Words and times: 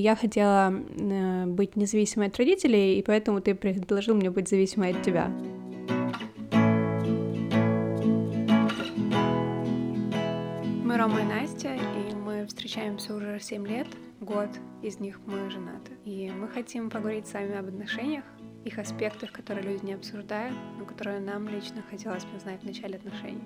Я 0.00 0.14
хотела 0.14 0.72
э, 0.72 1.46
быть 1.46 1.74
независимой 1.74 2.28
от 2.28 2.36
родителей, 2.36 3.00
и 3.00 3.02
поэтому 3.02 3.40
ты 3.40 3.56
предложил 3.56 4.14
мне 4.14 4.30
быть 4.30 4.48
зависимой 4.48 4.92
от 4.92 5.02
тебя. 5.02 5.26
Мы 10.84 10.96
Рома 10.96 11.20
и 11.20 11.24
Настя, 11.24 11.74
и 11.74 12.14
мы 12.14 12.46
встречаемся 12.46 13.12
уже 13.12 13.40
7 13.40 13.66
лет, 13.66 13.88
год 14.20 14.50
из 14.84 15.00
них 15.00 15.18
мы 15.26 15.50
женаты. 15.50 15.90
И 16.04 16.30
мы 16.30 16.46
хотим 16.46 16.90
поговорить 16.90 17.26
с 17.26 17.32
вами 17.32 17.58
об 17.58 17.66
отношениях, 17.66 18.24
их 18.64 18.78
аспектах, 18.78 19.32
которые 19.32 19.68
люди 19.68 19.84
не 19.84 19.94
обсуждают, 19.94 20.54
но 20.78 20.84
которые 20.84 21.18
нам 21.18 21.48
лично 21.48 21.82
хотелось 21.90 22.24
бы 22.24 22.38
знать 22.38 22.62
в 22.62 22.64
начале 22.64 22.98
отношений. 22.98 23.42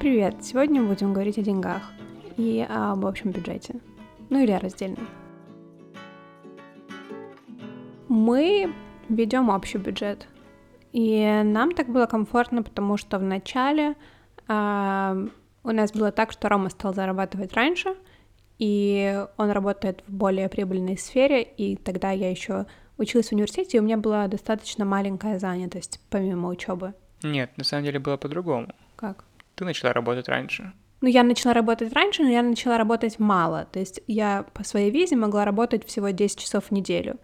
Привет! 0.00 0.36
Сегодня 0.40 0.82
будем 0.82 1.12
говорить 1.12 1.36
о 1.36 1.42
деньгах 1.42 1.82
и 2.38 2.66
об 2.66 3.04
общем 3.04 3.32
бюджете. 3.32 3.74
Ну 4.30 4.42
или 4.42 4.50
о 4.50 4.58
раздельном. 4.58 5.06
Мы 8.08 8.72
ведем 9.10 9.50
общий 9.50 9.76
бюджет. 9.76 10.26
И 10.92 11.42
нам 11.44 11.72
так 11.72 11.90
было 11.90 12.06
комфортно, 12.06 12.62
потому 12.62 12.96
что 12.96 13.18
в 13.18 13.22
начале 13.22 13.94
э, 14.48 15.28
у 15.64 15.70
нас 15.70 15.92
было 15.92 16.10
так, 16.12 16.32
что 16.32 16.48
Рома 16.48 16.70
стал 16.70 16.94
зарабатывать 16.94 17.52
раньше, 17.52 17.94
и 18.58 19.22
он 19.36 19.50
работает 19.50 20.02
в 20.06 20.14
более 20.14 20.48
прибыльной 20.48 20.96
сфере, 20.96 21.42
и 21.42 21.76
тогда 21.76 22.10
я 22.10 22.30
еще 22.30 22.64
училась 22.96 23.28
в 23.28 23.32
университете, 23.32 23.76
и 23.76 23.80
у 23.80 23.84
меня 23.84 23.98
была 23.98 24.26
достаточно 24.28 24.86
маленькая 24.86 25.38
занятость 25.38 26.00
помимо 26.08 26.48
учебы. 26.48 26.94
Нет, 27.22 27.50
на 27.58 27.64
самом 27.64 27.84
деле 27.84 27.98
было 27.98 28.16
по-другому. 28.16 28.68
Как? 28.96 29.26
Ты 29.60 29.66
начала 29.66 29.92
работать 29.92 30.26
раньше. 30.26 30.72
Ну, 31.02 31.08
я 31.08 31.22
начала 31.22 31.52
работать 31.52 31.92
раньше, 31.92 32.22
но 32.22 32.30
я 32.30 32.42
начала 32.42 32.78
работать 32.78 33.18
мало. 33.18 33.66
То 33.70 33.78
есть 33.78 34.00
я 34.06 34.46
по 34.54 34.64
своей 34.64 34.90
визе 34.90 35.16
могла 35.16 35.44
работать 35.44 35.86
всего 35.86 36.08
10 36.08 36.38
часов 36.38 36.64
в 36.64 36.70
неделю. 36.70 37.16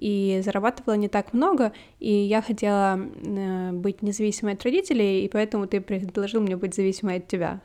И 0.00 0.40
зарабатывала 0.42 0.94
не 0.94 1.08
так 1.08 1.34
много, 1.34 1.74
и 2.00 2.10
я 2.10 2.40
хотела 2.40 2.98
э, 2.98 3.72
быть 3.72 4.00
независимой 4.00 4.54
от 4.54 4.64
родителей, 4.64 5.26
и 5.26 5.28
поэтому 5.28 5.66
ты 5.66 5.82
предложил 5.82 6.40
мне 6.40 6.56
быть 6.56 6.74
зависимой 6.74 7.18
от 7.18 7.28
тебя. 7.28 7.60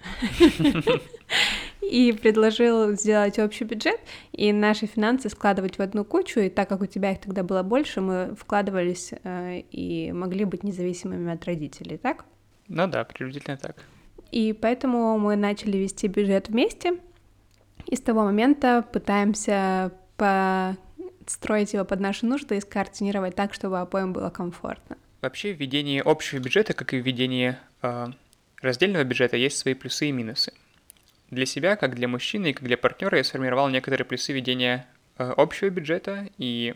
И 1.82 2.12
предложил 2.12 2.92
сделать 2.98 3.40
общий 3.40 3.64
бюджет 3.64 4.02
и 4.34 4.52
наши 4.52 4.88
финансы 4.88 5.30
складывать 5.30 5.78
в 5.78 5.82
одну 5.82 6.04
кучу, 6.04 6.42
и 6.42 6.50
так 6.50 6.68
как 6.68 6.82
у 6.82 6.86
тебя 6.86 7.14
их 7.14 7.22
тогда 7.22 7.44
было 7.44 7.64
больше, 7.64 8.02
мы 8.02 8.36
вкладывались 8.38 9.14
э, 9.24 9.62
и 9.72 10.12
могли 10.12 10.44
быть 10.44 10.64
независимыми 10.64 11.32
от 11.34 11.46
родителей, 11.46 11.98
так? 11.98 12.26
Ну 12.68 12.88
да, 12.88 13.06
приблизительно 13.06 13.56
так. 13.56 13.86
И 14.32 14.54
поэтому 14.54 15.18
мы 15.18 15.36
начали 15.36 15.78
вести 15.78 16.08
бюджет 16.08 16.50
вместе. 16.50 17.00
И 17.86 17.96
с 17.96 18.02
того 18.02 18.24
момента 18.24 18.86
пытаемся 18.92 19.92
построить 20.18 21.74
его 21.74 21.86
под 21.86 22.00
наши 22.00 22.26
нужды 22.26 22.58
и 22.58 22.62
скоординировать 22.62 23.36
так, 23.36 23.54
чтобы 23.54 23.80
обоим 23.80 24.14
было 24.14 24.30
комфортно. 24.30 24.98
Вообще, 25.22 25.54
в 25.54 25.60
ведении 25.60 26.02
общего 26.04 26.40
бюджета, 26.40 26.74
как 26.74 26.94
и 26.94 27.02
в 27.02 27.06
ведении 27.06 27.56
э, 27.82 28.08
раздельного 28.62 29.04
бюджета, 29.04 29.38
есть 29.38 29.58
свои 29.58 29.74
плюсы 29.74 30.10
и 30.10 30.12
минусы. 30.12 30.54
Для 31.32 31.46
себя, 31.46 31.76
как 31.76 31.96
для 31.96 32.08
мужчины 32.08 32.52
и 32.52 32.54
как 32.54 32.64
для 32.64 32.78
партнера, 32.78 33.18
я 33.18 33.24
сформировал 33.24 33.70
некоторые 33.70 34.06
плюсы 34.06 34.34
ведения 34.34 34.86
э, 35.18 35.34
общего 35.36 35.70
бюджета, 35.70 36.30
и 36.38 36.76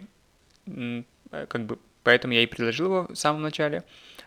э, 0.65 1.03
как 1.47 1.65
бы 1.65 1.77
поэтому 2.03 2.33
я 2.33 2.41
и 2.41 2.47
предложил 2.47 2.85
его 2.85 3.07
в 3.09 3.15
самом 3.15 3.41
начале. 3.41 3.83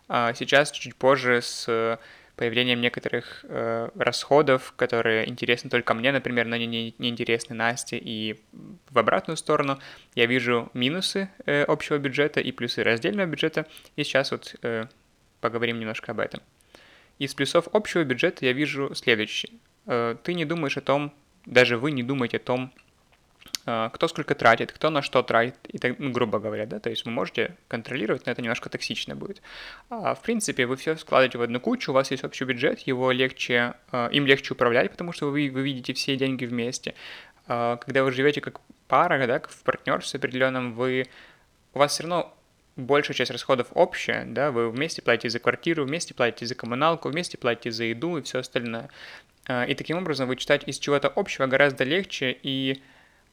А 0.09 0.33
сейчас, 0.35 0.71
чуть 0.71 0.95
позже, 0.95 1.41
с 1.43 1.99
появлением 2.37 2.81
некоторых 2.81 3.45
э, 3.45 3.91
расходов, 3.95 4.73
которые 4.77 5.29
интересны 5.29 5.71
только 5.71 5.95
мне, 5.95 6.13
например, 6.13 6.47
но 6.47 6.57
не, 6.57 6.67
не, 6.67 6.95
не 6.99 7.09
интересны 7.09 7.55
Насте, 7.55 7.97
и 7.97 8.41
в 8.91 8.99
обратную 8.99 9.37
сторону 9.37 9.79
я 10.15 10.27
вижу 10.27 10.71
минусы 10.75 11.31
э, 11.47 11.63
общего 11.63 11.99
бюджета 11.99 12.41
и 12.41 12.51
плюсы 12.53 12.83
раздельного 12.83 13.27
бюджета, 13.27 13.67
и 13.97 14.05
сейчас 14.05 14.33
вот 14.33 14.57
э, 14.63 14.87
поговорим 15.41 15.79
немножко 15.79 16.13
об 16.13 16.21
этом. 16.21 16.41
Из 17.19 17.35
плюсов 17.35 17.69
общего 17.73 18.03
бюджета 18.03 18.45
я 18.45 18.53
вижу 18.53 18.95
следующее. 18.95 19.53
Э, 19.87 20.17
ты 20.23 20.35
не 20.35 20.45
думаешь 20.45 20.77
о 20.77 20.81
том, 20.81 21.15
даже 21.47 21.79
вы 21.79 21.93
не 21.93 22.03
думаете 22.03 22.39
о 22.39 22.41
том, 22.41 22.73
кто 23.65 24.09
сколько 24.09 24.35
тратит, 24.35 24.73
кто 24.73 24.91
на 24.91 25.01
что 25.01 25.23
тратит, 25.23 25.57
и 25.69 25.79
так, 25.79 25.99
ну, 25.99 26.11
грубо 26.11 26.39
говоря, 26.39 26.67
да, 26.67 26.81
то 26.81 26.91
есть 26.91 27.05
вы 27.07 27.11
можете 27.11 27.57
контролировать, 27.69 28.27
но 28.27 28.33
это 28.33 28.43
немножко 28.43 28.69
токсично 28.69 29.17
будет. 29.17 29.41
А, 29.89 30.15
в 30.15 30.21
принципе, 30.21 30.67
вы 30.67 30.77
все 30.77 30.97
складываете 30.97 31.39
в 31.39 31.43
одну 31.43 31.61
кучу, 31.61 31.91
у 31.91 31.95
вас 31.95 32.11
есть 32.11 32.25
общий 32.25 32.45
бюджет, 32.45 32.81
его 32.81 33.11
легче, 33.11 33.75
а, 33.91 34.09
им 34.09 34.27
легче 34.27 34.53
управлять, 34.53 34.91
потому 34.91 35.13
что 35.13 35.31
вы, 35.31 35.51
вы 35.51 35.63
видите 35.63 35.95
все 35.95 36.17
деньги 36.17 36.45
вместе. 36.45 36.95
А, 37.47 37.77
когда 37.79 38.05
вы 38.05 38.13
живете 38.13 38.43
как 38.43 38.61
пара, 38.87 39.27
да, 39.27 39.39
как 39.39 39.51
в 39.51 39.63
партнерстве 39.63 40.19
определенном, 40.19 40.75
вы, 40.75 41.07
у 41.73 41.79
вас 41.79 41.93
все 41.93 42.03
равно 42.03 42.37
большая 42.77 43.17
часть 43.17 43.31
расходов 43.31 43.69
общая, 43.73 44.27
да, 44.27 44.51
вы 44.51 44.69
вместе 44.69 45.01
платите 45.01 45.31
за 45.31 45.39
квартиру, 45.39 45.87
вместе 45.87 46.13
платите 46.13 46.45
за 46.45 46.55
коммуналку, 46.55 47.09
вместе 47.09 47.39
платите 47.39 47.71
за 47.71 47.85
еду 47.85 48.19
и 48.19 48.23
все 48.23 48.41
остальное. 48.41 48.91
И 49.69 49.75
таким 49.75 49.99
образом 49.99 50.27
вычитать 50.27 50.67
из 50.67 50.79
чего-то 50.79 51.09
общего 51.09 51.47
гораздо 51.47 51.85
легче, 51.85 52.37
и 52.43 52.83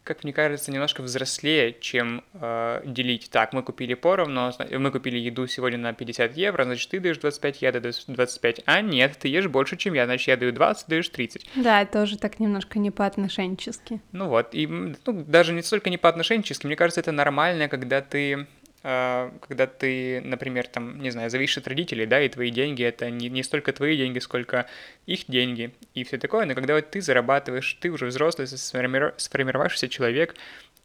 как 0.03 0.23
мне 0.23 0.33
кажется, 0.33 0.71
немножко 0.71 1.01
взрослее, 1.01 1.75
чем 1.79 2.23
э, 2.33 2.81
делить. 2.85 3.29
Так, 3.31 3.53
мы 3.53 3.61
купили 3.61 3.93
поровну, 3.93 4.51
мы 4.71 4.91
купили 4.91 5.17
еду 5.17 5.45
сегодня 5.47 5.77
на 5.77 5.93
50 5.93 6.35
евро, 6.35 6.63
значит, 6.63 6.89
ты 6.89 6.99
даешь 6.99 7.17
25, 7.17 7.61
я 7.61 7.71
даю 7.71 7.93
25. 8.07 8.61
А 8.65 8.81
нет, 8.81 9.17
ты 9.19 9.27
ешь 9.27 9.47
больше, 9.47 9.77
чем 9.77 9.93
я, 9.93 10.05
значит, 10.05 10.27
я 10.27 10.37
даю 10.37 10.51
20, 10.51 10.87
даешь 10.87 11.09
30. 11.09 11.49
Да, 11.55 11.81
это 11.81 11.93
тоже 11.93 12.17
так 12.17 12.39
немножко 12.39 12.79
не 12.79 12.89
по-отношенчески. 12.89 14.01
Ну 14.11 14.27
вот, 14.27 14.49
и 14.53 14.65
ну, 14.67 14.95
даже 15.05 15.53
не 15.53 15.61
столько 15.61 15.89
не 15.89 15.97
по-отношенчески, 15.97 16.65
мне 16.65 16.75
кажется, 16.75 17.01
это 17.01 17.11
нормально, 17.11 17.67
когда 17.67 18.01
ты 18.01 18.47
когда 18.81 19.67
ты, 19.67 20.21
например, 20.21 20.67
там, 20.67 20.99
не 21.01 21.11
знаю, 21.11 21.29
зависишь 21.29 21.59
от 21.59 21.67
родителей, 21.67 22.07
да, 22.07 22.21
и 22.21 22.29
твои 22.29 22.49
деньги— 22.49 22.83
это 22.85 23.09
не, 23.11 23.29
не 23.29 23.43
столько 23.43 23.73
твои 23.73 23.95
деньги, 23.95 24.19
сколько 24.19 24.67
их 25.05 25.25
деньги 25.27 25.71
и 25.93 26.03
все 26.03 26.17
такое, 26.17 26.45
но 26.45 26.55
когда 26.55 26.73
вот 26.73 26.89
ты 26.89 27.01
зарабатываешь, 27.01 27.77
ты 27.79 27.89
уже 27.89 28.07
взрослый, 28.07 28.47
сформировавшийся 28.47 29.87
человек, 29.87 30.35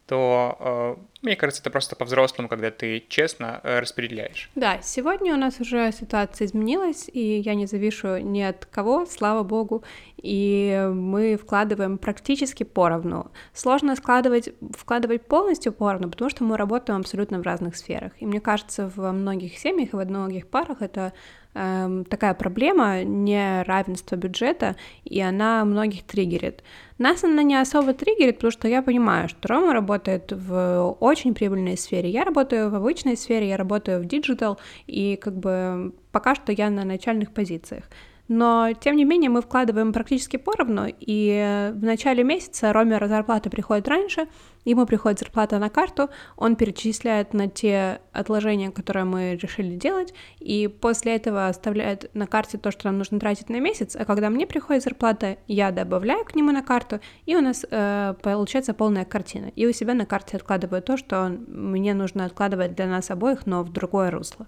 то, 0.07 0.57
э, 0.61 0.97
мне 1.23 1.37
кажется, 1.37 1.61
это 1.63 1.71
просто 1.71 1.97
по-взрослому, 1.97 2.49
когда 2.49 2.71
ты 2.71 3.05
честно 3.09 3.61
э, 3.63 3.81
распределяешь. 3.81 4.51
Да, 4.55 4.81
сегодня 4.81 5.35
у 5.35 5.37
нас 5.37 5.61
уже 5.61 5.91
ситуация 5.93 6.47
изменилась, 6.47 7.11
и 7.13 7.39
я 7.39 7.55
не 7.55 7.67
завишу 7.67 8.19
ни 8.19 8.41
от 8.41 8.67
кого, 8.67 9.07
слава 9.07 9.43
богу, 9.43 9.83
и 10.17 10.89
мы 10.93 11.37
вкладываем 11.37 11.99
практически 11.99 12.63
поровну. 12.63 13.33
Сложно 13.53 13.97
складывать, 13.97 14.51
вкладывать 14.77 15.27
полностью 15.27 15.73
поровну, 15.73 16.09
потому 16.09 16.31
что 16.31 16.45
мы 16.45 16.57
работаем 16.57 17.01
абсолютно 17.01 17.41
в 17.41 17.43
разных 17.43 17.77
сферах. 17.77 18.13
И 18.21 18.27
мне 18.27 18.41
кажется, 18.41 18.91
во 18.95 19.13
многих 19.13 19.59
семьях 19.59 19.93
и 19.93 19.97
во 19.97 20.05
многих 20.05 20.47
парах 20.47 20.83
это 20.83 21.13
э, 21.57 22.05
такая 22.09 22.35
проблема 22.35 23.03
неравенства 23.03 24.17
бюджета, 24.17 24.77
и 25.05 25.21
она 25.21 25.65
многих 25.65 26.05
триггерит. 26.05 26.63
Нас 26.99 27.25
она 27.25 27.43
не 27.43 27.57
особо 27.57 27.95
триггерит, 27.95 28.37
потому 28.37 28.53
что 28.53 28.69
я 28.69 28.83
понимаю, 28.83 29.29
что 29.29 29.49
Рома 29.49 29.73
работает 29.73 30.33
в 30.33 30.97
очень 31.01 31.35
прибыльной 31.35 31.77
сфере, 31.77 32.11
я 32.11 32.25
работаю 32.25 32.71
в 32.71 32.75
обычной 32.75 33.17
сфере, 33.17 33.49
я 33.49 33.57
работаю 33.57 34.01
в 34.01 34.07
digital, 34.07 34.59
и 34.87 35.17
как 35.17 35.37
бы 35.37 35.93
пока 36.13 36.35
что 36.35 36.53
я 36.53 36.71
на 36.71 36.85
начальных 36.85 37.33
позициях. 37.33 37.85
Но, 38.29 38.73
тем 38.81 38.97
не 38.97 39.05
менее, 39.05 39.31
мы 39.31 39.41
вкладываем 39.41 39.93
практически 39.93 40.37
поровну, 40.37 40.87
и 40.89 41.71
в 41.75 41.85
начале 41.85 42.25
месяца 42.25 42.73
Роме 42.73 43.07
зарплата 43.07 43.51
приходит 43.51 43.87
раньше, 43.87 44.27
ему 44.71 44.87
приходит 44.87 45.21
зарплата 45.21 45.59
на 45.59 45.71
карту, 45.71 46.11
он 46.37 46.57
перечисляет 46.57 47.33
на 47.33 47.49
те 47.49 48.01
отложения, 48.13 48.71
которые 48.71 49.05
мы 49.05 49.37
решили 49.37 49.77
делать, 49.77 50.13
и 50.41 50.69
после 50.69 51.17
этого 51.17 51.49
оставляет 51.49 52.11
на 52.15 52.27
карте 52.27 52.59
то, 52.59 52.71
что 52.71 52.87
нам 52.87 52.99
нужно 52.99 53.19
тратить 53.19 53.49
на 53.49 53.61
месяц, 53.61 53.97
а 53.97 54.05
когда 54.05 54.29
мне 54.29 54.47
приходит 54.47 54.83
зарплата, 54.83 55.39
я 55.47 55.71
добавляю 55.71 56.25
к 56.25 56.35
нему 56.35 56.51
на 56.51 56.63
карту, 56.63 57.01
и 57.25 57.37
у 57.37 57.41
нас 57.41 57.65
э, 57.71 58.15
получается 58.23 58.75
полная 58.75 59.05
картина. 59.05 59.47
И 59.55 59.67
у 59.67 59.73
себя 59.73 59.95
на 59.95 60.05
карте 60.05 60.37
откладываю 60.37 60.83
то, 60.83 60.97
что 60.97 61.29
мне 61.29 61.95
нужно 61.95 62.25
откладывать 62.25 62.75
для 62.75 62.87
нас 62.87 63.11
обоих, 63.11 63.47
но 63.47 63.63
в 63.63 63.73
другое 63.73 64.11
русло. 64.11 64.47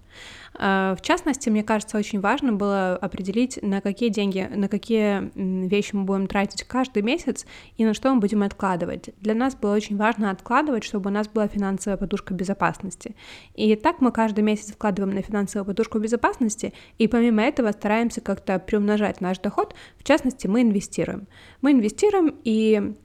Э, 0.59 0.95
в 0.97 1.01
частности, 1.01 1.49
мне 1.49 1.63
кажется, 1.63 1.97
очень 1.97 2.19
важно 2.19 2.51
было 2.51 2.95
определить, 2.97 3.59
на 3.61 3.81
какие 3.81 4.09
деньги, 4.09 4.49
на 4.53 4.67
какие 4.67 5.31
вещи 5.35 5.95
мы 5.95 6.03
будем 6.03 6.27
тратить 6.27 6.63
каждый 6.63 7.03
месяц 7.03 7.45
и 7.77 7.85
на 7.85 7.93
что 7.93 8.13
мы 8.13 8.19
будем 8.19 8.43
откладывать. 8.43 9.11
Для 9.21 9.33
нас 9.33 9.55
было 9.55 9.73
очень 9.73 9.95
важно 9.95 10.08
важно 10.09 10.31
откладывать, 10.31 10.83
чтобы 10.83 11.09
у 11.09 11.13
нас 11.13 11.27
была 11.27 11.47
финансовая 11.47 11.97
подушка 11.97 12.33
безопасности. 12.33 13.15
И 13.53 13.75
так 13.75 14.01
мы 14.01 14.11
каждый 14.11 14.41
месяц 14.41 14.71
вкладываем 14.71 15.13
на 15.13 15.21
финансовую 15.21 15.65
подушку 15.65 15.99
безопасности, 15.99 16.73
и 16.97 17.07
помимо 17.07 17.43
этого 17.43 17.71
стараемся 17.71 18.21
как-то 18.21 18.57
приумножать 18.59 19.21
наш 19.21 19.37
доход, 19.39 19.75
в 19.97 20.03
частности, 20.03 20.47
мы 20.47 20.61
инвестируем. 20.61 21.27
Мы 21.61 21.71
инвестируем, 21.71 22.35
и 22.43 22.95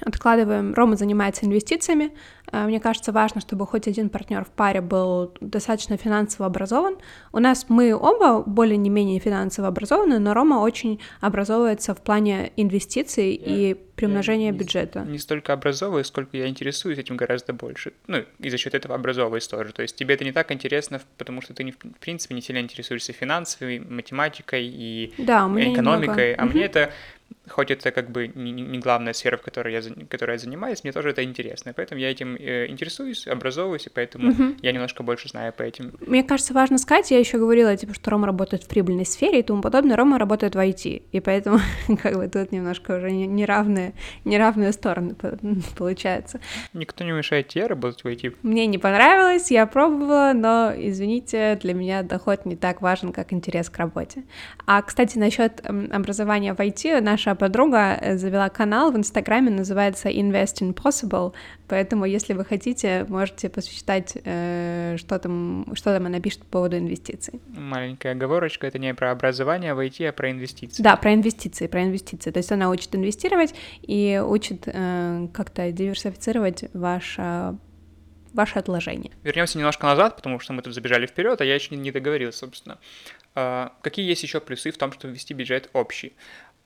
откладываем. 0.00 0.74
Рома 0.74 0.96
занимается 0.96 1.46
инвестициями. 1.46 2.10
Э, 2.52 2.66
мне 2.66 2.80
кажется, 2.80 3.12
важно, 3.12 3.40
чтобы 3.40 3.66
хоть 3.66 3.86
один 3.86 4.08
партнер 4.08 4.44
в 4.44 4.48
паре 4.48 4.80
был 4.80 5.32
достаточно 5.40 5.96
финансово 5.96 6.46
образован. 6.46 6.96
У 7.32 7.38
нас 7.38 7.66
мы 7.68 7.94
оба 7.94 8.42
более 8.42 8.76
не 8.76 8.90
менее 8.90 9.20
финансово 9.20 9.68
образованы, 9.68 10.18
но 10.18 10.34
Рома 10.34 10.56
очень 10.56 11.00
образовывается 11.20 11.94
в 11.94 12.02
плане 12.02 12.52
инвестиций 12.56 13.30
я, 13.30 13.46
и 13.46 13.76
приумножения 13.96 14.52
не, 14.52 14.58
бюджета. 14.58 15.00
Не 15.00 15.18
столько 15.18 15.52
образовываюсь, 15.52 16.06
сколько 16.06 16.36
я 16.36 16.46
интересуюсь 16.46 16.98
этим 16.98 17.16
гораздо 17.16 17.52
больше. 17.52 17.92
Ну, 18.06 18.24
и 18.38 18.50
за 18.50 18.58
счет 18.58 18.74
этого 18.74 18.94
образовываюсь 18.94 19.48
тоже. 19.48 19.72
То 19.72 19.82
есть 19.82 19.96
тебе 19.96 20.14
это 20.14 20.24
не 20.24 20.32
так 20.32 20.52
интересно, 20.52 21.00
потому 21.16 21.40
что 21.40 21.54
ты, 21.54 21.64
не, 21.64 21.72
в 21.72 21.78
принципе, 22.00 22.34
не 22.34 22.42
сильно 22.42 22.60
интересуешься 22.60 23.12
финансовой, 23.12 23.80
математикой 23.80 24.66
и 24.66 25.14
да, 25.18 25.46
экономикой, 25.46 26.32
немного. 26.32 26.34
а 26.38 26.44
угу. 26.44 26.52
мне 26.52 26.64
это 26.64 26.92
хоть 27.48 27.70
это 27.70 27.92
как 27.92 28.10
бы 28.10 28.28
не, 28.34 28.50
не 28.50 28.78
главная 28.78 29.12
сфера, 29.12 29.36
в 29.36 29.42
которой 29.42 29.72
я, 29.72 29.82
которой 30.08 30.32
я 30.32 30.38
занимаюсь, 30.38 30.82
мне 30.82 30.92
тоже 30.92 31.10
это 31.10 31.22
интересно, 31.22 31.72
поэтому 31.74 32.00
я 32.00 32.10
этим 32.10 32.34
э, 32.36 32.66
интересуюсь, 32.68 33.26
образовываюсь, 33.26 33.86
и 33.86 33.90
поэтому 33.90 34.32
uh-huh. 34.32 34.58
я 34.62 34.72
немножко 34.72 35.02
больше 35.02 35.28
знаю 35.28 35.52
по 35.52 35.62
этим. 35.62 35.92
Мне 36.00 36.24
кажется, 36.24 36.54
важно 36.54 36.78
сказать, 36.78 37.10
я 37.10 37.18
еще 37.18 37.38
говорила, 37.38 37.76
типа, 37.76 37.94
что 37.94 38.10
Рома 38.10 38.26
работает 38.26 38.64
в 38.64 38.68
прибыльной 38.68 39.06
сфере 39.06 39.40
и 39.40 39.42
тому 39.42 39.62
подобное, 39.62 39.96
Рома 39.96 40.18
работает 40.18 40.54
в 40.54 40.58
IT, 40.58 41.02
и 41.12 41.20
поэтому 41.20 41.60
как 42.02 42.16
бы 42.16 42.28
тут 42.28 42.50
немножко 42.50 42.96
уже 42.96 43.12
неравные, 44.24 44.46
неравные 44.46 44.72
стороны 44.72 45.14
получается. 45.76 46.40
Никто 46.72 47.04
не 47.04 47.12
мешает 47.12 47.48
тебе 47.48 47.66
работать 47.66 48.04
в 48.04 48.06
IT. 48.06 48.36
Мне 48.42 48.66
не 48.66 48.78
понравилось, 48.78 49.50
я 49.50 49.66
пробовала, 49.66 50.32
но, 50.34 50.72
извините, 50.76 51.58
для 51.62 51.74
меня 51.74 52.02
доход 52.02 52.46
не 52.46 52.56
так 52.56 52.82
важен, 52.82 53.12
как 53.12 53.32
интерес 53.32 53.68
к 53.70 53.78
работе. 53.78 54.24
А, 54.66 54.82
кстати, 54.82 55.18
насчет 55.18 55.62
образования 55.92 56.54
в 56.54 56.58
IT, 56.58 57.00
наша 57.00 57.34
подруга 57.34 57.98
э, 58.00 58.16
завела 58.16 58.48
канал 58.48 58.92
в 58.92 58.96
Инстаграме, 58.96 59.50
называется 59.50 60.08
Invest 60.08 60.60
Impossible, 60.60 61.32
поэтому, 61.68 62.04
если 62.04 62.34
вы 62.34 62.44
хотите, 62.44 63.06
можете 63.08 63.48
посчитать, 63.48 64.16
э, 64.24 64.96
что 64.98 65.18
там, 65.18 65.66
что 65.74 65.92
там 65.94 66.06
она 66.06 66.20
пишет 66.20 66.40
по 66.40 66.46
поводу 66.46 66.78
инвестиций. 66.78 67.40
Маленькая 67.48 68.12
оговорочка, 68.12 68.66
это 68.66 68.78
не 68.78 68.94
про 68.94 69.10
образование 69.10 69.74
в 69.74 69.80
IT, 69.80 70.08
а 70.08 70.12
про 70.12 70.30
инвестиции. 70.30 70.82
Да, 70.82 70.96
про 70.96 71.14
инвестиции, 71.14 71.66
про 71.66 71.82
инвестиции. 71.82 72.30
То 72.30 72.38
есть 72.38 72.52
она 72.52 72.70
учит 72.70 72.94
инвестировать 72.94 73.54
и 73.82 74.22
учит 74.24 74.64
э, 74.66 75.28
как-то 75.32 75.70
диверсифицировать 75.72 76.64
ваше 76.74 77.56
ваше 78.36 78.58
отложение. 78.58 79.12
Вернемся 79.22 79.58
немножко 79.58 79.86
назад, 79.86 80.16
потому 80.16 80.38
что 80.38 80.52
мы 80.52 80.60
тут 80.60 80.74
забежали 80.74 81.06
вперед, 81.06 81.40
а 81.40 81.44
я 81.44 81.54
еще 81.54 81.74
не 81.74 81.90
договорил, 81.90 82.32
собственно. 82.32 82.78
А, 83.34 83.72
какие 83.82 84.06
есть 84.06 84.22
еще 84.22 84.40
плюсы 84.40 84.70
в 84.70 84.76
том, 84.76 84.92
чтобы 84.92 85.14
вести 85.14 85.32
бюджет 85.34 85.70
общий? 85.72 86.14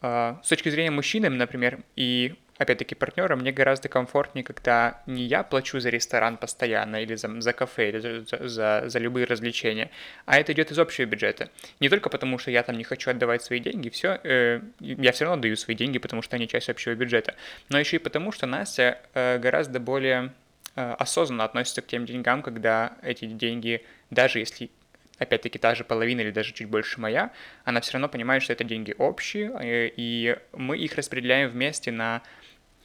А, 0.00 0.40
с 0.42 0.48
точки 0.48 0.68
зрения 0.68 0.90
мужчины, 0.90 1.28
например, 1.30 1.84
и 1.94 2.34
опять-таки 2.60 2.94
партнера, 2.94 3.36
мне 3.36 3.52
гораздо 3.52 3.88
комфортнее, 3.88 4.44
когда 4.44 5.02
не 5.06 5.22
я 5.24 5.42
плачу 5.42 5.80
за 5.80 5.88
ресторан 5.88 6.36
постоянно 6.36 7.02
или 7.02 7.14
за, 7.14 7.40
за 7.40 7.54
кафе, 7.54 7.88
или 7.88 7.98
за, 7.98 8.48
за, 8.48 8.82
за 8.86 8.98
любые 8.98 9.24
развлечения, 9.24 9.90
а 10.26 10.38
это 10.38 10.52
идет 10.52 10.70
из 10.70 10.78
общего 10.78 11.06
бюджета. 11.06 11.48
Не 11.80 11.88
только 11.88 12.10
потому, 12.10 12.36
что 12.36 12.50
я 12.50 12.62
там 12.62 12.76
не 12.76 12.84
хочу 12.84 13.10
отдавать 13.10 13.42
свои 13.42 13.60
деньги, 13.60 13.88
все, 13.88 14.20
э, 14.22 14.60
я 14.78 15.12
все 15.12 15.24
равно 15.24 15.40
даю 15.40 15.56
свои 15.56 15.74
деньги, 15.74 15.98
потому 15.98 16.20
что 16.20 16.36
они 16.36 16.46
часть 16.46 16.68
общего 16.68 16.94
бюджета, 16.94 17.34
но 17.70 17.80
еще 17.80 17.96
и 17.96 17.98
потому, 17.98 18.30
что 18.30 18.46
Настя 18.46 19.00
э, 19.14 19.38
гораздо 19.38 19.80
более 19.80 20.34
э, 20.76 20.94
осознанно 20.98 21.44
относится 21.44 21.80
к 21.80 21.86
тем 21.86 22.04
деньгам, 22.04 22.42
когда 22.42 22.92
эти 23.00 23.24
деньги, 23.24 23.86
даже 24.10 24.38
если 24.38 24.68
опять-таки 25.16 25.58
та 25.58 25.74
же 25.74 25.84
половина 25.84 26.20
или 26.20 26.30
даже 26.30 26.52
чуть 26.52 26.68
больше 26.68 27.00
моя, 27.00 27.30
она 27.64 27.80
все 27.80 27.92
равно 27.94 28.08
понимает, 28.08 28.42
что 28.42 28.52
это 28.52 28.64
деньги 28.64 28.94
общие, 28.98 29.50
э, 29.60 29.90
и 29.96 30.36
мы 30.52 30.76
их 30.76 30.94
распределяем 30.96 31.48
вместе 31.48 31.90
на, 31.90 32.22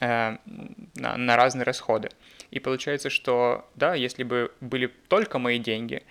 э, 0.00 0.36
на, 0.94 1.16
на 1.16 1.36
разные 1.36 1.64
расходы. 1.64 2.10
И 2.50 2.60
получается, 2.60 3.10
что 3.10 3.68
да, 3.74 3.94
если 3.94 4.22
бы 4.22 4.52
были 4.60 4.86
только 5.08 5.38
мои 5.38 5.58
деньги, 5.58 6.02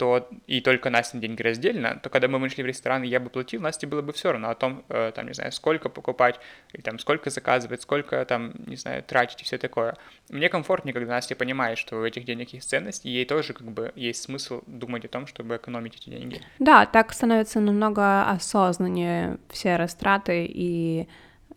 то 0.00 0.26
и 0.46 0.62
только 0.62 0.88
Настя 0.88 1.18
деньги 1.18 1.42
раздельно, 1.42 2.00
то 2.02 2.08
когда 2.08 2.26
мы 2.26 2.38
вышли 2.38 2.62
в 2.62 2.66
ресторан, 2.66 3.02
я 3.02 3.20
бы 3.20 3.28
платил, 3.28 3.60
Насте 3.60 3.86
было 3.86 4.00
бы 4.00 4.14
все 4.14 4.32
равно 4.32 4.48
о 4.48 4.54
том, 4.54 4.82
э, 4.88 5.12
там, 5.14 5.26
не 5.26 5.34
знаю, 5.34 5.52
сколько 5.52 5.90
покупать, 5.90 6.40
или 6.72 6.80
там, 6.80 6.98
сколько 6.98 7.28
заказывать, 7.28 7.82
сколько 7.82 8.24
там, 8.24 8.54
не 8.66 8.76
знаю, 8.76 9.02
тратить 9.02 9.42
и 9.42 9.44
все 9.44 9.58
такое. 9.58 9.98
Мне 10.30 10.48
комфортнее, 10.48 10.94
когда 10.94 11.12
Настя 11.16 11.36
понимает, 11.36 11.76
что 11.76 12.00
у 12.00 12.04
этих 12.06 12.24
денег 12.24 12.54
есть 12.54 12.70
ценность, 12.70 13.04
и 13.04 13.10
ей 13.10 13.26
тоже 13.26 13.52
как 13.52 13.70
бы 13.70 13.92
есть 13.94 14.22
смысл 14.22 14.62
думать 14.66 15.04
о 15.04 15.08
том, 15.08 15.26
чтобы 15.26 15.56
экономить 15.56 15.96
эти 15.96 16.08
деньги. 16.08 16.40
Да, 16.58 16.86
так 16.86 17.12
становится 17.12 17.60
намного 17.60 18.22
осознаннее 18.30 19.36
все 19.50 19.76
растраты 19.76 20.46
и 20.46 21.08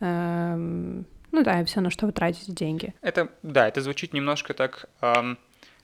эм, 0.01 1.05
ну 1.33 1.43
да, 1.43 1.59
и 1.59 1.65
все, 1.65 1.81
на 1.81 1.89
что 1.89 2.05
вы 2.05 2.11
тратите 2.11 2.51
деньги. 2.51 2.93
Это, 3.01 3.27
да, 3.41 3.67
это 3.67 3.81
звучит 3.81 4.13
немножко 4.13 4.53
так 4.53 4.85
эм, 5.01 5.39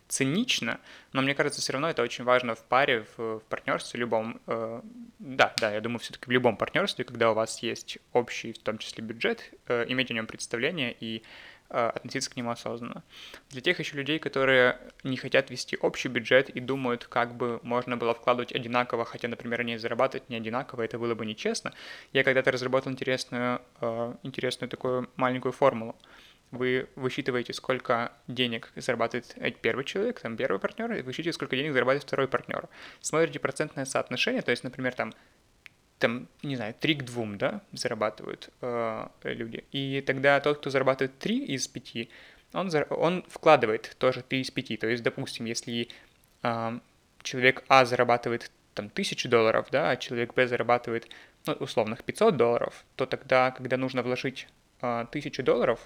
цинично, 0.08 0.80
но 1.12 1.24
мне 1.24 1.34
кажется, 1.34 1.60
все 1.60 1.74
равно 1.74 1.90
это 1.90 2.04
очень 2.04 2.24
важно 2.24 2.54
в 2.54 2.64
паре, 2.64 3.06
в, 3.18 3.40
в 3.40 3.44
партнерстве 3.50 4.00
любом. 4.00 4.40
Э, 4.46 4.82
да, 5.18 5.52
да, 5.60 5.74
я 5.74 5.82
думаю, 5.82 5.98
все-таки 5.98 6.28
в 6.28 6.32
любом 6.32 6.56
партнерстве, 6.56 7.04
когда 7.04 7.32
у 7.32 7.34
вас 7.34 7.64
есть 7.64 7.98
общий, 8.14 8.54
в 8.54 8.60
том 8.60 8.78
числе 8.78 9.04
бюджет, 9.04 9.52
э, 9.68 9.86
иметь 9.88 10.12
о 10.12 10.14
нем 10.14 10.28
представление 10.28 10.96
и 11.00 11.24
относиться 11.70 12.30
к 12.30 12.36
нему 12.36 12.52
осознанно. 12.52 13.04
Для 13.50 13.62
тех 13.62 13.80
еще 13.80 13.96
людей, 13.96 14.20
которые 14.20 14.78
не 15.04 15.18
хотят 15.18 15.50
вести 15.50 15.78
общий 15.78 16.08
бюджет 16.08 16.50
и 16.50 16.60
думают, 16.60 17.06
как 17.06 17.36
бы 17.36 17.60
можно 17.64 17.98
было 17.98 18.14
вкладывать 18.14 18.52
одинаково, 18.54 19.06
хотя, 19.06 19.28
например, 19.28 19.62
они 19.62 19.78
зарабатывают 19.78 20.30
не 20.30 20.36
одинаково, 20.36 20.84
это 20.84 20.98
было 20.98 21.16
бы 21.16 21.26
нечестно, 21.26 21.74
я 22.14 22.24
когда-то 22.24 22.52
разработал 22.52 22.92
интересную, 22.92 23.62
э, 23.82 24.14
интересную 24.24 24.70
такую 24.70 25.10
маленькую 25.16 25.52
формулу 25.52 25.96
вы 26.52 26.90
высчитываете, 26.96 27.54
сколько 27.54 28.12
денег 28.28 28.72
зарабатывает 28.76 29.36
первый 29.62 29.86
человек, 29.86 30.20
там 30.20 30.36
первый 30.36 30.60
партнер, 30.60 30.92
и 30.94 31.02
высчитываете, 31.02 31.34
сколько 31.34 31.56
денег 31.56 31.74
зарабатывает 31.74 32.04
второй 32.04 32.28
партнер. 32.28 32.68
Смотрите 33.02 33.40
процентное 33.40 33.86
соотношение, 33.86 34.42
то 34.42 34.52
есть, 34.52 34.64
например, 34.64 34.94
там, 34.94 35.14
там, 36.00 36.28
не 36.42 36.56
знаю, 36.56 36.74
3 36.80 36.96
к 36.96 37.04
2, 37.04 37.26
да, 37.38 37.62
зарабатывают 37.74 38.50
э, 38.62 39.08
люди. 39.24 39.64
И 39.72 40.02
тогда 40.02 40.40
тот, 40.40 40.60
кто 40.60 40.70
зарабатывает 40.70 41.18
3 41.20 41.46
из 41.46 41.68
5, 41.68 42.10
он, 42.54 42.72
он 42.90 43.24
вкладывает 43.30 43.96
тоже 44.00 44.24
3 44.24 44.42
из 44.42 44.50
5. 44.50 44.80
То 44.80 44.88
есть, 44.88 45.04
допустим, 45.04 45.46
если 45.46 45.90
э, 46.44 46.80
человек 47.22 47.64
А 47.68 47.86
зарабатывает 47.86 48.50
там 48.74 48.86
1000 48.88 49.28
долларов, 49.30 49.68
да, 49.72 49.92
а 49.92 49.98
человек 49.98 50.34
Б 50.34 50.48
зарабатывает, 50.48 51.08
ну, 51.46 51.54
условных 51.54 52.04
500 52.04 52.38
долларов, 52.38 52.86
то 52.96 53.06
тогда, 53.06 53.52
когда 53.52 53.78
нужно 53.78 54.02
вложить 54.02 54.48
э, 54.82 55.02
1000 55.10 55.44
долларов, 55.44 55.80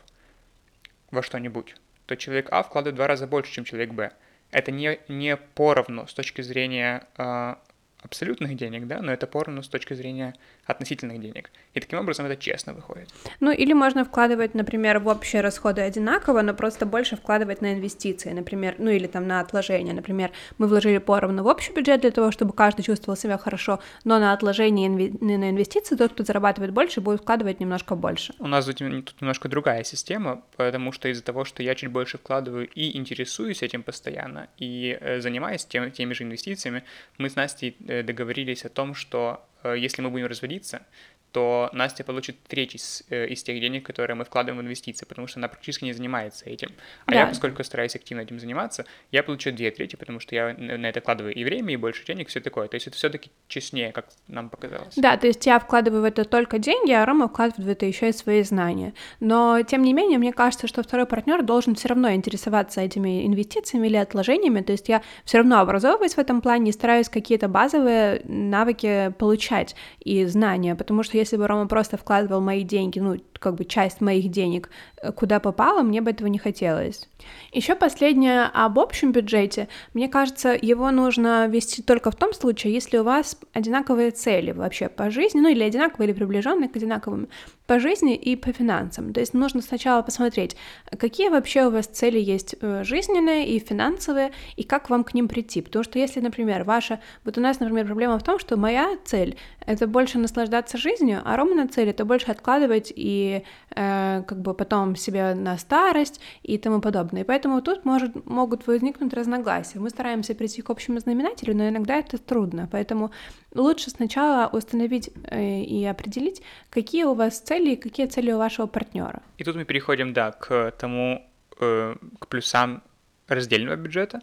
во 1.14 1.22
что-нибудь, 1.22 1.76
то 2.06 2.16
человек 2.16 2.50
А 2.52 2.64
вкладывает 2.64 2.96
в 2.96 2.98
два 2.98 3.08
раза 3.08 3.28
больше, 3.28 3.52
чем 3.52 3.66
человек 3.66 3.92
Б. 3.92 4.12
Это 4.52 4.72
не, 4.72 5.00
не 5.08 5.38
поровну 5.38 6.08
с 6.08 6.14
точки 6.14 6.42
зрения 6.42 7.08
э, 7.18 7.56
абсолютных 8.04 8.56
денег, 8.56 8.88
да, 8.88 9.02
но 9.02 9.12
это 9.12 9.28
поровну 9.28 9.64
с 9.64 9.68
точки 9.68 9.94
зрения 9.94 10.34
относительных 10.66 11.20
денег. 11.20 11.52
И 11.74 11.80
таким 11.80 12.00
образом 12.00 12.26
это 12.26 12.36
честно 12.38 12.74
выходит. 12.74 13.10
Ну, 13.40 13.52
или 13.52 13.74
можно 13.74 14.06
вкладывать, 14.06 14.54
например, 14.54 15.00
в 15.00 15.08
общие 15.08 15.42
расходы 15.42 15.82
одинаково, 15.82 16.42
но 16.42 16.54
просто 16.54 16.86
больше 16.86 17.16
вкладывать 17.16 17.62
на 17.62 17.74
инвестиции, 17.74 18.32
например, 18.32 18.76
ну 18.78 18.92
или 18.92 19.08
там 19.08 19.28
на 19.28 19.40
отложения. 19.40 19.94
Например, 19.94 20.32
мы 20.58 20.68
вложили 20.68 20.98
поровну 20.98 21.44
в 21.44 21.48
общий 21.48 21.74
бюджет 21.74 22.02
для 22.02 22.12
того, 22.12 22.32
чтобы 22.32 22.54
каждый 22.54 22.84
чувствовал 22.84 23.18
себя 23.18 23.38
хорошо, 23.38 23.80
но 24.04 24.20
на 24.20 24.34
отложения 24.34 24.88
и 24.88 25.38
на 25.38 25.50
инвестиции 25.50 25.96
тот, 25.96 26.14
кто 26.14 26.24
зарабатывает 26.24 26.74
больше, 26.74 27.02
будет 27.02 27.22
вкладывать 27.22 27.60
немножко 27.60 27.96
больше. 27.96 28.34
У 28.40 28.48
нас 28.48 28.66
тут 28.66 28.82
немножко 28.82 29.50
другая 29.50 29.84
система, 29.84 30.44
потому 30.58 30.92
что 30.92 31.10
из-за 31.10 31.24
того, 31.24 31.46
что 31.46 31.64
я 31.64 31.76
чуть 31.76 31.90
больше 31.90 32.18
вкладываю 32.18 32.68
и 32.68 32.98
интересуюсь 32.98 33.64
этим 33.64 33.84
постоянно, 33.84 34.48
и 34.58 34.98
э, 35.00 35.22
занимаюсь 35.22 35.66
тем, 35.66 35.92
теми 35.92 36.14
же 36.14 36.24
инвестициями, 36.24 36.84
мы 37.18 37.30
с 37.30 37.36
Настей 37.36 37.76
договорились 38.02 38.66
о 38.66 38.70
том, 38.70 38.96
что 38.96 39.46
Э, 39.64 39.76
если 39.78 40.02
мы 40.02 40.10
будем 40.10 40.28
разводиться, 40.28 40.86
то 41.34 41.70
Настя 41.74 42.04
получит 42.04 42.38
треть 42.48 42.76
из, 42.76 43.04
э, 43.10 43.28
из 43.28 43.42
тех 43.44 43.60
денег, 43.60 43.86
которые 43.86 44.16
мы 44.16 44.24
вкладываем 44.24 44.62
в 44.62 44.66
инвестиции, 44.66 45.06
потому 45.06 45.28
что 45.28 45.40
она 45.40 45.48
практически 45.48 45.84
не 45.84 45.94
занимается 45.94 46.46
этим. 46.46 46.70
А 47.08 47.12
да. 47.12 47.20
я, 47.22 47.26
поскольку 47.26 47.64
стараюсь 47.64 47.96
активно 47.96 48.22
этим 48.22 48.40
заниматься, 48.40 48.86
я 49.12 49.24
получу 49.24 49.52
две 49.52 49.72
трети, 49.72 49.96
потому 49.96 50.20
что 50.20 50.36
я 50.36 50.54
на 50.54 50.86
это 50.86 51.02
вкладываю 51.02 51.34
и 51.34 51.44
время, 51.44 51.74
и 51.74 51.76
больше 51.76 52.06
денег, 52.06 52.30
все 52.30 52.40
такое. 52.40 52.68
То 52.68 52.76
есть 52.76 52.86
это 52.86 52.96
все-таки 52.96 53.32
честнее, 53.48 53.92
как 53.92 54.06
нам 54.28 54.50
показалось. 54.50 54.94
Да, 54.96 55.18
то 55.18 55.26
есть 55.26 55.44
я 55.48 55.58
вкладываю 55.58 56.04
в 56.04 56.06
это 56.06 56.24
только 56.24 56.60
деньги, 56.60 56.92
а 56.92 57.04
Рома 57.04 57.28
вкладывает 57.28 57.66
в 57.66 57.70
это 57.70 57.88
еще 57.88 58.10
и 58.10 58.12
свои 58.14 58.44
знания. 58.44 58.94
Но, 59.20 59.60
тем 59.64 59.82
не 59.82 59.94
менее, 59.94 60.20
мне 60.20 60.34
кажется, 60.34 60.68
что 60.68 60.84
второй 60.84 61.08
партнер 61.08 61.42
должен 61.42 61.74
все 61.74 61.88
равно 61.88 62.14
интересоваться 62.14 62.80
этими 62.82 63.26
инвестициями 63.26 63.88
или 63.88 63.98
отложениями. 63.98 64.62
То 64.62 64.74
есть 64.74 64.88
я 64.88 65.02
все 65.26 65.40
равно 65.40 65.60
образовываюсь 65.60 66.14
в 66.14 66.20
этом 66.20 66.42
плане 66.42 66.70
и 66.70 66.74
стараюсь 66.74 67.10
какие-то 67.10 67.48
базовые 67.48 68.22
навыки 68.26 69.12
получать 69.18 69.76
и 70.00 70.26
знания, 70.26 70.76
потому 70.76 71.02
что 71.02 71.18
если 71.24 71.38
бы 71.38 71.48
Рома 71.48 71.68
просто 71.68 71.98
вкладывал 71.98 72.42
мои 72.42 72.64
деньги, 72.64 73.00
ну, 73.00 73.18
как 73.44 73.56
бы 73.56 73.66
часть 73.66 74.00
моих 74.00 74.32
денег 74.32 74.70
э, 75.02 75.12
куда 75.12 75.40
попала, 75.40 75.82
мне 75.82 76.00
бы 76.02 76.12
этого 76.12 76.30
не 76.30 76.40
хотелось. 76.40 77.10
Еще 77.52 77.76
последнее 77.76 78.46
об 78.54 78.80
общем 78.80 79.12
бюджете. 79.12 79.68
Мне 79.94 80.08
кажется, 80.08 80.58
его 80.60 80.92
нужно 80.92 81.48
вести 81.48 81.82
только 81.82 82.10
в 82.10 82.16
том 82.16 82.34
случае, 82.34 82.74
если 82.74 82.98
у 82.98 83.04
вас 83.04 83.38
одинаковые 83.54 84.12
цели 84.12 84.52
вообще 84.52 84.88
по 84.88 85.10
жизни, 85.10 85.42
ну 85.42 85.50
или 85.50 85.64
одинаковые, 85.64 86.10
или 86.10 86.18
приближенные 86.18 86.70
к 86.70 86.76
одинаковым 86.78 87.28
по 87.68 87.80
жизни 87.80 88.16
и 88.16 88.36
по 88.36 88.52
финансам. 88.52 89.14
То 89.14 89.20
есть 89.20 89.34
нужно 89.34 89.62
сначала 89.62 90.02
посмотреть, 90.02 90.56
какие 90.98 91.30
вообще 91.30 91.66
у 91.66 91.70
вас 91.70 91.86
цели 91.88 92.20
есть 92.20 92.56
э, 92.62 92.84
жизненные 92.84 93.48
и 93.48 93.60
финансовые, 93.60 94.32
и 94.56 94.64
как 94.64 94.90
вам 94.90 95.04
к 95.04 95.14
ним 95.14 95.28
прийти. 95.28 95.62
Потому 95.62 95.84
что 95.84 96.00
если, 96.00 96.22
например, 96.22 96.64
ваша... 96.64 97.00
Вот 97.26 97.38
у 97.38 97.42
нас, 97.42 97.60
например, 97.60 97.86
проблема 97.86 98.20
в 98.20 98.24
том, 98.24 98.40
что 98.40 98.58
моя 98.58 98.98
цель— 99.04 99.38
это 99.66 99.88
больше 99.88 100.18
наслаждаться 100.18 100.78
жизнью, 100.78 101.22
а 101.26 101.36
Романа 101.36 101.68
цель— 101.68 101.90
это 101.90 102.06
больше 102.06 102.32
откладывать 102.32 102.94
и 102.96 103.33
э, 103.76 104.24
как 104.28 104.42
бы 104.42 104.54
потом 104.54 104.96
себе 104.96 105.34
на 105.34 105.58
старость 105.58 106.22
и 106.44 106.58
тому 106.58 106.82
подобное. 106.82 107.22
И 107.22 107.26
поэтому 107.26 107.62
тут 107.62 107.86
может, 107.86 108.26
могут 108.26 108.68
возникнуть 108.68 109.14
разногласия. 109.14 109.80
Мы 109.80 109.90
стараемся 109.90 110.36
прийти 110.36 110.62
к 110.62 110.70
общему 110.70 111.00
знаменателю, 111.00 111.56
но 111.56 111.68
иногда 111.68 111.96
это 111.96 112.18
трудно. 112.18 112.68
Поэтому 112.72 113.12
лучше 113.54 113.90
сначала 113.90 114.50
установить 114.52 115.10
э, 115.30 115.62
и 115.62 115.86
определить, 115.86 116.42
какие 116.70 117.06
у 117.06 117.14
вас 117.14 117.40
цели 117.40 117.72
и 117.72 117.76
какие 117.76 118.08
цели 118.08 118.32
у 118.32 118.38
вашего 118.38 118.68
партнера. 118.68 119.22
И 119.38 119.44
тут 119.44 119.56
мы 119.56 119.66
переходим, 119.66 120.14
да, 120.14 120.32
к 120.32 120.72
тому, 120.72 121.22
э, 121.60 121.96
к 122.20 122.28
плюсам 122.28 122.82
раздельного 123.28 123.76
бюджета. 123.76 124.22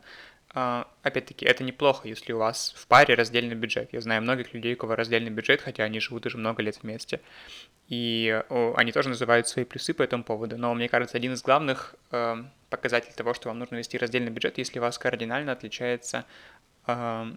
Uh, 0.52 0.84
опять-таки, 1.02 1.46
это 1.46 1.62
неплохо, 1.62 2.08
если 2.08 2.32
у 2.32 2.38
вас 2.38 2.74
в 2.76 2.88
паре 2.88 3.14
раздельный 3.14 3.54
бюджет. 3.54 3.90
Я 3.92 4.00
знаю 4.00 4.20
многих 4.22 4.52
людей, 4.52 4.74
у 4.74 4.76
кого 4.76 4.96
раздельный 4.96 5.30
бюджет, 5.30 5.60
хотя 5.60 5.84
они 5.84 6.00
живут 6.00 6.26
уже 6.26 6.38
много 6.38 6.60
лет 6.60 6.82
вместе. 6.82 7.20
И 7.86 8.42
они 8.48 8.90
тоже 8.90 9.10
называют 9.10 9.46
свои 9.46 9.64
плюсы 9.64 9.94
по 9.94 10.02
этому 10.02 10.24
поводу. 10.24 10.58
Но 10.58 10.74
мне 10.74 10.88
кажется, 10.88 11.16
один 11.16 11.34
из 11.34 11.42
главных 11.42 11.94
uh, 12.10 12.44
показателей 12.68 13.14
того, 13.14 13.32
что 13.32 13.48
вам 13.48 13.60
нужно 13.60 13.76
вести 13.76 13.96
раздельный 13.96 14.30
бюджет, 14.30 14.58
если 14.58 14.80
у 14.80 14.82
вас 14.82 14.98
кардинально 14.98 15.52
отличается 15.52 16.24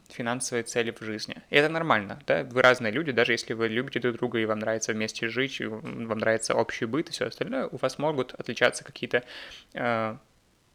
финансовые 0.09 0.63
цели 0.63 0.91
в 0.91 1.03
жизни. 1.03 1.35
И 1.49 1.55
это 1.55 1.69
нормально, 1.69 2.19
да, 2.25 2.43
вы 2.43 2.61
разные 2.61 2.91
люди, 2.91 3.11
даже 3.11 3.33
если 3.33 3.53
вы 3.53 3.67
любите 3.67 3.99
друг 3.99 4.15
друга 4.15 4.39
и 4.39 4.45
вам 4.45 4.59
нравится 4.59 4.93
вместе 4.93 5.27
жить, 5.27 5.59
вам 5.59 6.17
нравится 6.17 6.55
общий 6.55 6.85
быт 6.85 7.09
и 7.09 7.11
все 7.11 7.27
остальное, 7.27 7.67
у 7.67 7.77
вас 7.77 7.99
могут 7.99 8.33
отличаться 8.33 8.83
какие-то 8.83 9.23
э, 9.73 10.17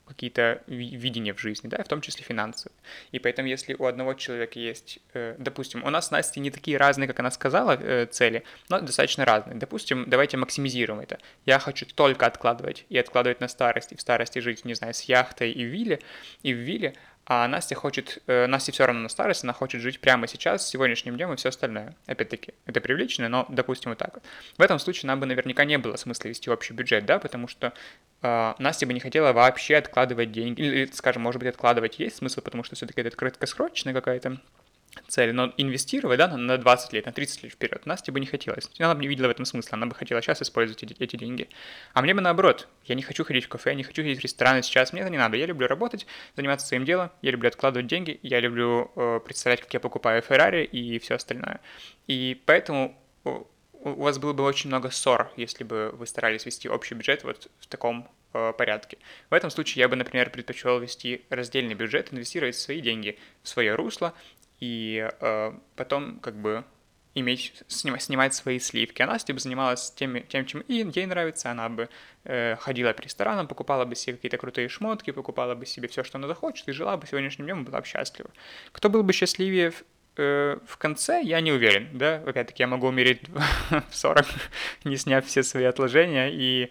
какие-то 0.09 0.63
видения 0.67 1.35
в 1.35 1.41
жизни, 1.41 1.69
да, 1.69 1.83
в 1.83 1.89
том 1.89 2.01
числе 2.01 2.25
финансовые. 2.25 2.77
И 3.13 3.19
поэтому, 3.19 3.49
если 3.49 3.75
у 3.75 3.85
одного 3.85 4.15
человека 4.15 4.59
есть, 4.59 4.99
э, 5.15 5.37
допустим, 5.39 5.85
у 5.85 5.91
нас 5.91 6.09
с 6.09 6.11
Настей 6.11 6.41
не 6.41 6.51
такие 6.51 6.77
разные, 6.77 7.07
как 7.07 7.21
она 7.21 7.31
сказала, 7.31 7.79
э, 7.81 8.07
цели, 8.07 8.45
но 8.69 8.81
достаточно 8.81 9.25
разные. 9.25 9.57
Допустим, 9.57 10.05
давайте 10.09 10.37
максимизируем 10.37 11.01
это. 11.01 11.19
Я 11.47 11.59
хочу 11.59 11.87
только 11.87 12.27
откладывать 12.27 12.85
и 12.89 12.99
откладывать 12.99 13.41
на 13.41 13.49
старость, 13.49 13.93
и 13.93 13.97
в 13.97 14.01
старости 14.01 14.39
жить, 14.41 14.65
не 14.65 14.75
знаю, 14.75 14.95
с 14.95 15.03
яхтой 15.03 15.53
и 15.53 15.65
в 15.65 15.69
вилле, 15.69 16.01
и 16.43 16.55
в 16.55 16.59
вилле, 16.59 16.95
а 17.31 17.47
Настя 17.47 17.75
хочет, 17.75 18.23
э, 18.27 18.47
Насте 18.47 18.73
все 18.73 18.87
равно 18.87 19.03
на 19.03 19.09
старость, 19.11 19.45
она 19.45 19.53
хочет 19.53 19.83
жить 19.83 20.01
прямо 20.01 20.27
сейчас, 20.27 20.67
сегодняшним 20.67 21.17
днем 21.17 21.31
и 21.35 21.37
все 21.37 21.51
остальное. 21.51 21.95
Опять-таки, 22.07 22.55
это 22.65 22.81
привлечено, 22.81 23.29
но, 23.29 23.45
допустим, 23.51 23.91
вот 23.91 23.99
так. 23.99 24.21
В 24.57 24.63
этом 24.63 24.79
случае 24.79 25.09
нам 25.09 25.21
бы 25.21 25.27
наверняка 25.27 25.67
не 25.67 25.77
было 25.77 25.97
смысла 25.97 26.29
вести 26.29 26.51
общий 26.51 26.73
бюджет, 26.73 27.05
да, 27.05 27.19
потому 27.19 27.47
что 27.47 27.75
э, 28.23 28.55
Настя 28.59 28.87
бы 28.87 28.95
не 28.95 29.01
хотела 29.01 29.35
вообще 29.35 29.77
откладывать 29.77 30.33
деньги, 30.33 30.63
или, 30.63 30.87
скажем, 30.87 31.21
может 31.21 31.39
быть, 31.39 31.51
откладывать 31.51 31.99
есть 31.99 32.17
смысл, 32.17 32.41
потому 32.41 32.65
что 32.65 32.77
все-таки 32.77 33.03
это 33.03 33.15
краткосрочная 33.15 33.93
какая-то 33.93 34.39
цели, 35.07 35.33
но 35.33 35.53
инвестировать, 35.57 36.19
да, 36.19 36.29
на 36.29 36.59
20 36.59 36.93
лет, 36.93 37.07
на 37.07 37.13
30 37.13 37.45
лет 37.45 37.53
вперед, 37.53 37.87
Насте 37.87 38.13
бы 38.13 38.21
не 38.21 38.27
хотелось. 38.27 38.71
Она 38.79 38.95
бы 38.95 39.03
не 39.03 39.09
видела 39.09 39.29
в 39.29 39.31
этом 39.31 39.45
смысла, 39.45 39.77
она 39.77 39.87
бы 39.87 39.95
хотела 39.95 40.21
сейчас 40.23 40.43
использовать 40.43 40.83
эти, 40.83 40.95
эти 40.99 41.17
деньги. 41.17 41.49
А 41.95 42.03
мне 42.03 42.15
бы 42.15 42.21
наоборот, 42.21 42.69
я 42.85 42.95
не 42.95 43.03
хочу 43.03 43.25
ходить 43.25 43.45
в 43.45 43.49
кафе, 43.49 43.71
я 43.71 43.77
не 43.77 43.85
хочу 43.85 44.03
ходить 44.03 44.19
в 44.19 44.23
рестораны 44.23 44.63
сейчас, 44.63 44.93
мне 44.93 45.03
это 45.03 45.11
не 45.11 45.19
надо. 45.19 45.37
Я 45.37 45.47
люблю 45.47 45.67
работать, 45.67 46.07
заниматься 46.37 46.67
своим 46.67 46.85
делом, 46.85 47.11
я 47.23 47.31
люблю 47.31 47.49
откладывать 47.49 47.87
деньги, 47.87 48.19
я 48.23 48.41
люблю 48.41 48.91
э, 48.97 49.21
представлять, 49.25 49.61
как 49.61 49.73
я 49.75 49.81
покупаю 49.81 50.23
Феррари 50.23 50.65
и 50.65 50.99
все 50.99 51.15
остальное. 51.15 51.61
И 52.07 52.41
поэтому 52.47 52.97
у 53.81 54.03
вас 54.03 54.19
было 54.19 54.33
бы 54.33 54.45
очень 54.45 54.69
много 54.69 54.91
ссор, 54.91 55.31
если 55.37 55.65
бы 55.65 55.91
вы 55.93 56.07
старались 56.07 56.47
вести 56.47 56.69
общий 56.69 56.95
бюджет 56.95 57.25
вот 57.25 57.49
в 57.59 57.67
таком 57.67 58.09
э, 58.33 58.53
порядке. 58.57 58.99
В 59.31 59.35
этом 59.35 59.51
случае 59.51 59.83
я 59.83 59.89
бы, 59.89 59.97
например, 59.97 60.31
предпочел 60.31 60.79
вести 60.81 61.23
раздельный 61.31 61.75
бюджет, 61.75 62.13
инвестировать 62.13 62.57
свои 62.57 62.81
деньги 62.81 63.19
в 63.43 63.49
свое 63.49 63.75
русло 63.75 64.15
и 64.61 65.09
э, 65.21 65.53
потом 65.77 66.19
как 66.21 66.35
бы 66.35 66.65
иметь, 67.15 67.63
снимать, 67.69 68.03
снимать 68.03 68.35
свои 68.35 68.59
сливки. 68.59 69.03
Она 69.03 69.19
типа 69.19 69.39
занималась 69.39 69.91
тем, 69.91 70.23
тем 70.27 70.47
чем 70.47 70.65
ей 70.69 71.07
нравится, 71.07 71.51
она 71.51 71.69
бы 71.69 71.89
э, 72.25 72.57
ходила 72.57 72.93
по 72.93 73.03
ресторанам, 73.03 73.47
покупала 73.47 73.85
бы 73.85 73.95
себе 73.95 74.17
какие-то 74.17 74.39
крутые 74.39 74.69
шмотки, 74.69 75.11
покупала 75.11 75.55
бы 75.55 75.67
себе 75.67 75.89
все, 75.89 76.05
что 76.05 76.19
она 76.19 76.29
захочет, 76.29 76.69
и 76.69 76.73
жила 76.73 76.97
бы 76.97 77.07
сегодняшним 77.07 77.47
днем, 77.47 77.65
была 77.65 77.81
бы 77.81 77.87
счастлива. 77.87 78.31
Кто 78.73 78.89
был 78.89 79.03
бы 79.03 79.13
счастливее 79.13 79.73
э, 80.17 80.59
в 80.67 80.77
конце, 80.77 81.21
я 81.23 81.41
не 81.41 81.53
уверен, 81.53 81.89
да, 81.93 82.17
опять-таки 82.27 82.63
я 82.63 82.67
могу 82.67 82.89
умереть 82.89 83.23
в 83.91 83.95
40, 83.95 84.27
не 84.85 84.97
сняв 84.97 85.27
все 85.27 85.43
свои 85.43 85.65
отложения, 85.65 86.31
и 86.33 86.71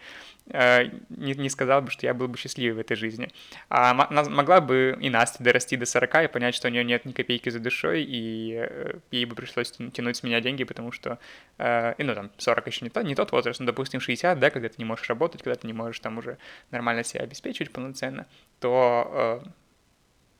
не, 0.49 1.33
не 1.33 1.49
сказал 1.49 1.81
бы, 1.81 1.91
что 1.91 2.05
я 2.05 2.13
был 2.13 2.27
бы 2.27 2.37
счастливый 2.37 2.77
в 2.77 2.79
этой 2.79 2.95
жизни. 2.95 3.29
А 3.69 3.93
могла 3.93 4.61
бы 4.61 4.97
и 4.99 5.09
Настя 5.09 5.43
дорасти 5.43 5.75
до 5.75 5.85
40 5.85 6.23
и 6.23 6.27
понять, 6.27 6.55
что 6.55 6.67
у 6.67 6.71
нее 6.71 6.83
нет 6.83 7.05
ни 7.05 7.11
копейки 7.11 7.49
за 7.49 7.59
душой, 7.59 8.03
и 8.03 8.53
э, 8.53 8.99
ей 9.11 9.25
бы 9.25 9.35
пришлось 9.35 9.71
тянуть 9.71 10.17
с 10.17 10.23
меня 10.23 10.39
деньги, 10.39 10.63
потому 10.63 10.91
что, 10.91 11.19
э, 11.57 11.93
ну, 11.97 12.15
там, 12.15 12.31
40 12.37 12.67
еще 12.67 12.85
не, 12.85 12.89
то, 12.89 13.01
не 13.01 13.15
тот 13.15 13.31
возраст, 13.31 13.59
но, 13.59 13.65
допустим, 13.65 13.99
60, 13.99 14.39
да, 14.39 14.49
когда 14.49 14.69
ты 14.69 14.75
не 14.77 14.85
можешь 14.85 15.09
работать, 15.09 15.43
когда 15.43 15.55
ты 15.55 15.67
не 15.67 15.73
можешь 15.73 15.99
там 15.99 16.17
уже 16.17 16.37
нормально 16.71 17.03
себя 17.03 17.21
обеспечивать 17.21 17.71
полноценно, 17.71 18.25
то 18.59 19.43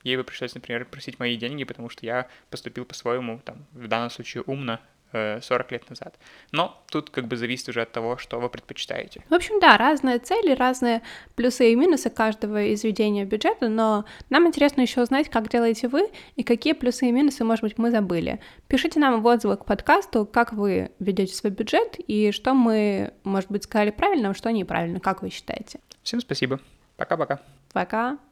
ей 0.04 0.16
бы 0.16 0.24
пришлось, 0.24 0.56
например, 0.56 0.86
просить 0.86 1.20
мои 1.20 1.36
деньги, 1.36 1.64
потому 1.64 1.90
что 1.90 2.06
я 2.06 2.28
поступил 2.50 2.86
по-своему, 2.86 3.40
там, 3.44 3.66
в 3.74 3.88
данном 3.88 4.10
случае 4.10 4.44
умно, 4.44 4.80
40 5.12 5.72
лет 5.72 5.90
назад. 5.90 6.18
Но 6.52 6.84
тут 6.90 7.10
как 7.10 7.28
бы 7.28 7.38
зависит 7.38 7.70
уже 7.70 7.82
от 7.82 7.92
того, 7.92 8.18
что 8.18 8.40
вы 8.40 8.50
предпочитаете. 8.50 9.24
В 9.30 9.34
общем, 9.34 9.60
да, 9.60 9.78
разные 9.78 10.20
цели, 10.20 10.54
разные 10.54 11.02
плюсы 11.36 11.72
и 11.72 11.76
минусы 11.76 12.10
каждого 12.10 12.64
из 12.64 12.84
ведения 12.84 13.26
бюджета, 13.26 13.70
но 13.70 14.06
нам 14.30 14.48
интересно 14.48 14.82
еще 14.82 15.02
узнать, 15.02 15.30
как 15.30 15.50
делаете 15.50 15.88
вы 15.88 16.10
и 16.36 16.44
какие 16.44 16.74
плюсы 16.74 17.08
и 17.08 17.12
минусы, 17.12 17.44
может 17.44 17.64
быть, 17.64 17.78
мы 17.78 17.92
забыли. 17.92 18.40
Пишите 18.68 19.00
нам 19.00 19.22
в 19.22 19.28
отзывы 19.28 19.58
к 19.58 19.66
подкасту, 19.66 20.26
как 20.26 20.54
вы 20.54 20.92
ведете 21.00 21.34
свой 21.34 21.52
бюджет 21.52 21.96
и 21.98 22.32
что 22.32 22.54
мы, 22.54 23.14
может 23.24 23.50
быть, 23.50 23.64
сказали 23.64 23.92
правильно, 23.92 24.30
а 24.30 24.34
что 24.34 24.52
неправильно, 24.52 25.00
как 25.00 25.22
вы 25.22 25.30
считаете. 25.30 25.80
Всем 26.04 26.20
спасибо. 26.20 26.60
Пока-пока. 26.98 27.40
Пока. 27.74 28.12
-пока. 28.14 28.18
Пока. 28.18 28.27